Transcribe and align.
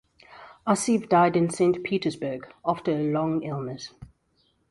Aseev 0.65 1.07
died 1.09 1.35
in 1.37 1.51
Saint 1.51 1.83
Petersburg 1.83 2.51
after 2.65 2.89
a 2.91 3.11
long 3.11 3.43
illness. 3.43 3.91